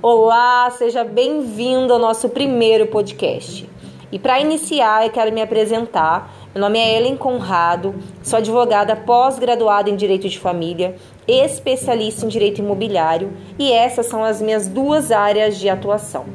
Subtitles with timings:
[0.00, 3.68] Olá, seja bem-vindo ao nosso primeiro podcast.
[4.12, 6.32] E para iniciar, eu quero me apresentar.
[6.54, 10.94] Meu nome é Ellen Conrado, sou advogada pós-graduada em Direito de Família,
[11.26, 16.26] especialista em Direito Imobiliário e essas são as minhas duas áreas de atuação.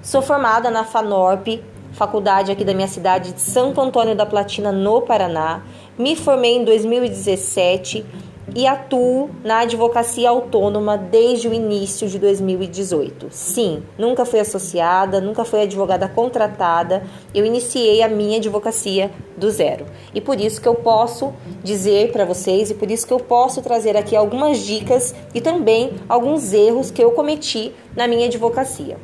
[0.00, 1.62] Sou formada na FANORP,
[1.92, 5.62] faculdade aqui da minha cidade de Santo Antônio da Platina, no Paraná.
[5.98, 13.28] Me formei em 2017 e atuo na advocacia autônoma desde o início de 2018.
[13.30, 17.02] Sim, nunca fui associada, nunca fui advogada contratada,
[17.34, 19.86] eu iniciei a minha advocacia do zero.
[20.14, 21.32] E por isso que eu posso
[21.62, 25.92] dizer para vocês e por isso que eu posso trazer aqui algumas dicas e também
[26.08, 28.96] alguns erros que eu cometi na minha advocacia.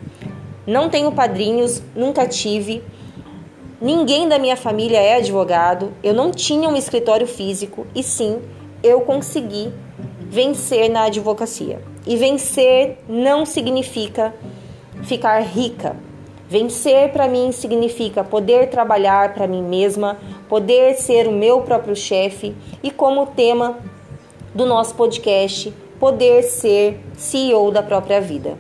[0.67, 2.83] Não tenho padrinhos, nunca tive.
[3.81, 8.41] Ninguém da minha família é advogado, eu não tinha um escritório físico e sim
[8.87, 9.73] eu consegui
[10.21, 11.81] vencer na advocacia.
[12.07, 14.35] E vencer não significa
[15.03, 15.97] ficar rica.
[16.49, 20.17] Vencer para mim significa poder trabalhar para mim mesma,
[20.49, 23.79] poder ser o meu próprio chefe e, como tema
[24.55, 28.57] do nosso podcast, poder ser CEO da própria vida.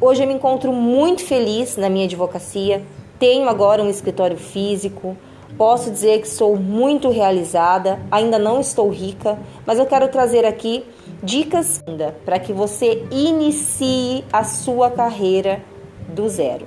[0.00, 2.82] Hoje eu me encontro muito feliz na minha advocacia,
[3.18, 5.14] tenho agora um escritório físico,
[5.56, 10.84] Posso dizer que sou muito realizada, ainda não estou rica, mas eu quero trazer aqui
[11.22, 11.82] dicas
[12.24, 15.62] para que você inicie a sua carreira
[16.08, 16.66] do zero.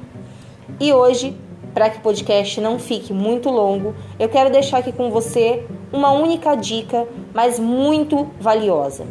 [0.80, 1.36] E hoje,
[1.74, 6.12] para que o podcast não fique muito longo, eu quero deixar aqui com você uma
[6.12, 9.06] única dica, mas muito valiosa.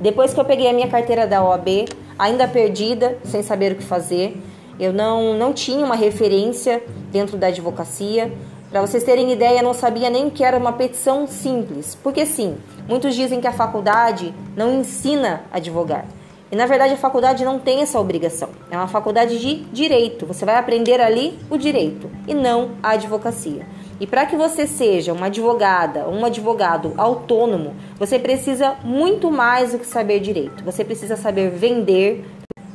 [0.00, 1.86] Depois que eu peguei a minha carteira da OAB,
[2.18, 4.40] ainda perdida, sem saber o que fazer,
[4.78, 8.32] eu não, não tinha uma referência dentro da advocacia,
[8.70, 11.98] para vocês terem ideia, não sabia nem que era uma petição simples.
[12.00, 12.56] Porque sim,
[12.88, 16.06] muitos dizem que a faculdade não ensina a advogar.
[16.52, 18.50] E na verdade a faculdade não tem essa obrigação.
[18.70, 20.24] É uma faculdade de direito.
[20.26, 23.66] Você vai aprender ali o direito e não a advocacia.
[24.00, 29.78] E para que você seja uma advogada, um advogado autônomo, você precisa muito mais do
[29.78, 30.64] que saber direito.
[30.64, 32.24] Você precisa saber vender,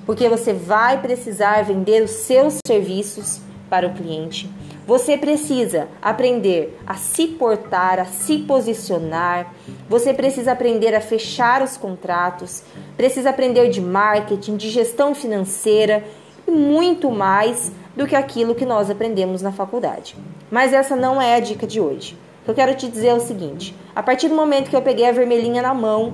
[0.05, 4.49] porque você vai precisar vender os seus serviços para o cliente.
[4.85, 9.51] Você precisa aprender a se portar, a se posicionar.
[9.89, 12.61] Você precisa aprender a fechar os contratos.
[12.95, 16.03] Precisa aprender de marketing, de gestão financeira
[16.47, 20.15] e muito mais do que aquilo que nós aprendemos na faculdade.
[20.51, 22.15] Mas essa não é a dica de hoje.
[22.47, 25.11] Eu quero te dizer é o seguinte: a partir do momento que eu peguei a
[25.11, 26.13] vermelhinha na mão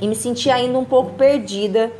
[0.00, 1.92] e me senti ainda um pouco perdida,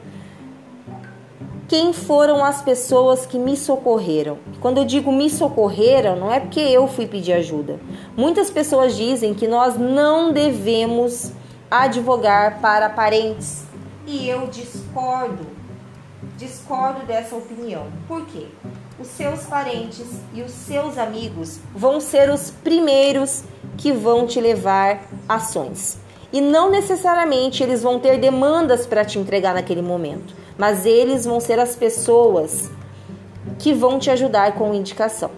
[1.67, 4.39] quem foram as pessoas que me socorreram.
[4.61, 7.81] Quando eu digo me socorreram, não é porque eu fui pedir ajuda.
[8.17, 11.33] Muitas pessoas dizem que nós não devemos
[11.71, 13.65] advogar para parentes.
[14.07, 15.47] E eu discordo.
[16.37, 17.87] Discordo dessa opinião.
[18.07, 18.47] Por quê?
[18.99, 23.43] Os seus parentes e os seus amigos vão ser os primeiros
[23.79, 25.99] que vão te levar ações.
[26.33, 31.41] E não necessariamente eles vão ter demandas para te entregar naquele momento mas eles vão
[31.41, 32.71] ser as pessoas
[33.59, 35.31] que vão te ajudar com indicação.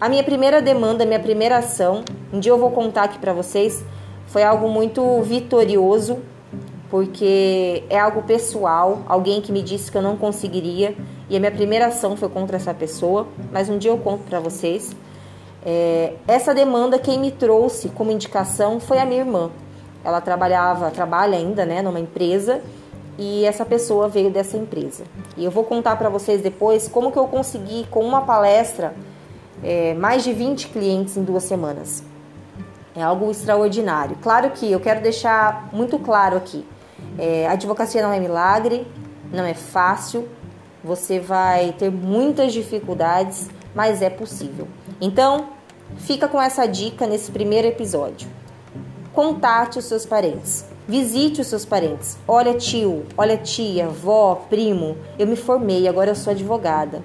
[0.00, 3.84] A minha primeira demanda, minha primeira ação, um dia eu vou contar aqui para vocês,
[4.26, 6.18] foi algo muito vitorioso,
[6.90, 10.94] porque é algo pessoal, alguém que me disse que eu não conseguiria,
[11.28, 14.40] e a minha primeira ação foi contra essa pessoa, mas um dia eu conto para
[14.40, 14.94] vocês.
[15.64, 19.50] É, essa demanda, quem me trouxe como indicação foi a minha irmã.
[20.04, 22.62] Ela trabalhava, trabalha ainda, né, numa empresa
[23.18, 25.02] e essa pessoa veio dessa empresa.
[25.36, 28.94] E eu vou contar para vocês depois como que eu consegui, com uma palestra,
[29.62, 32.04] é, mais de 20 clientes em duas semanas.
[32.94, 34.16] É algo extraordinário.
[34.22, 36.64] Claro que eu quero deixar muito claro aqui:
[37.18, 38.86] é, a advocacia não é milagre,
[39.32, 40.28] não é fácil,
[40.82, 44.68] você vai ter muitas dificuldades, mas é possível.
[45.00, 45.48] Então,
[45.96, 48.28] fica com essa dica nesse primeiro episódio.
[49.12, 50.64] Contate os seus parentes.
[50.88, 52.16] Visite os seus parentes.
[52.26, 57.02] Olha, tio, olha, tia, vó, primo, eu me formei, agora eu sou advogada.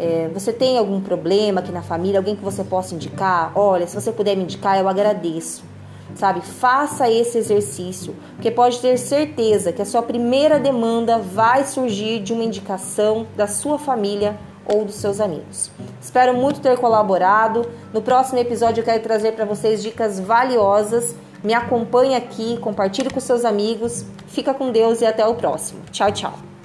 [0.00, 3.52] É, você tem algum problema aqui na família, alguém que você possa indicar?
[3.54, 5.62] Olha, se você puder me indicar, eu agradeço.
[6.14, 12.20] Sabe, faça esse exercício, porque pode ter certeza que a sua primeira demanda vai surgir
[12.20, 15.70] de uma indicação da sua família ou dos seus amigos.
[16.00, 17.68] Espero muito ter colaborado.
[17.92, 23.20] No próximo episódio eu quero trazer para vocês dicas valiosas me acompanhe aqui, compartilhe com
[23.20, 24.04] seus amigos.
[24.26, 25.80] Fica com Deus e até o próximo.
[25.90, 26.57] Tchau, tchau.